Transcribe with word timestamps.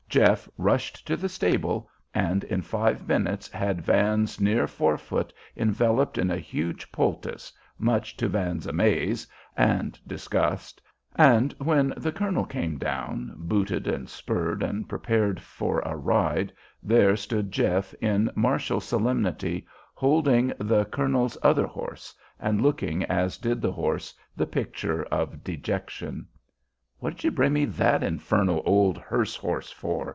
Jeff 0.11 0.49
rushed 0.57 1.07
to 1.07 1.15
the 1.15 1.29
stable, 1.29 1.89
and 2.13 2.43
in 2.43 2.61
five 2.61 3.07
minutes 3.07 3.49
had 3.49 3.79
Van's 3.79 4.41
near 4.41 4.67
fore 4.67 4.97
foot 4.97 5.31
enveloped 5.55 6.17
in 6.17 6.29
a 6.29 6.35
huge 6.37 6.91
poultice, 6.91 7.53
much 7.79 8.17
to 8.17 8.27
Van's 8.27 8.67
amaze 8.67 9.25
and 9.55 9.97
disgust, 10.05 10.81
and 11.15 11.53
when 11.59 11.93
the 11.95 12.11
colonel 12.11 12.43
came 12.43 12.77
down, 12.77 13.33
Booted 13.37 13.87
and 13.87 14.09
spurred 14.09 14.61
and 14.61 14.89
prepared 14.89 15.39
for 15.39 15.79
a 15.85 15.95
ride, 15.95 16.51
there 16.83 17.15
stood 17.15 17.49
Jeff 17.49 17.93
in 18.01 18.29
martial 18.35 18.81
solemnity, 18.81 19.65
holding 19.93 20.51
the 20.59 20.83
colonel's 20.83 21.37
other 21.41 21.67
horse, 21.67 22.13
and 22.37 22.59
looking, 22.61 23.05
as 23.05 23.37
did 23.37 23.61
the 23.61 23.71
horse, 23.71 24.13
the 24.35 24.45
picture 24.45 25.03
of 25.05 25.41
dejection. 25.41 26.27
"What'd 26.99 27.23
you 27.23 27.31
bring 27.31 27.53
me 27.53 27.65
that 27.65 28.03
infernal 28.03 28.61
old 28.63 28.99
hearse 28.99 29.35
horse 29.35 29.71
for?" 29.71 30.09